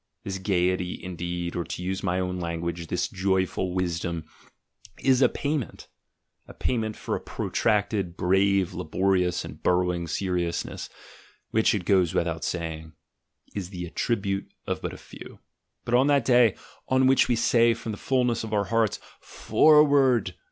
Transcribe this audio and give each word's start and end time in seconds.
This 0.23 0.39
gaiety, 0.39 0.99
indeed, 1.03 1.55
or, 1.55 1.63
to 1.63 1.83
use 1.83 2.01
my 2.01 2.19
own 2.19 2.39
language, 2.39 2.87
this 2.87 3.07
joyful 3.07 3.71
wisdom, 3.71 4.25
is 5.03 5.21
a 5.21 5.29
payment; 5.29 5.89
a 6.47 6.55
payment 6.55 6.95
for 6.95 7.15
a 7.15 7.19
protracted, 7.19 8.17
brave, 8.17 8.73
labor 8.73 9.15
ious, 9.15 9.45
and 9.45 9.61
burrowing 9.61 10.07
seriousness, 10.07 10.89
which, 11.51 11.75
it 11.75 11.85
goes 11.85 12.15
without 12.15 12.55
ing. 12.55 12.93
is 13.53 13.69
the 13.69 13.85
attribute 13.85 14.51
of 14.65 14.81
but 14.81 14.91
a 14.91 14.97
few. 14.97 15.37
But 15.85 15.93
on 15.93 16.07
that 16.07 16.25
day 16.25 16.55
on 16.87 17.05
which 17.05 17.27
we 17.27 17.35
say 17.35 17.75
from 17.75 17.91
the 17.91 17.97
fullness 17.99 18.43
of 18.43 18.53
our 18.55 18.65
hearts, 18.65 18.99
"For 19.19 19.83
ward! 19.83 20.33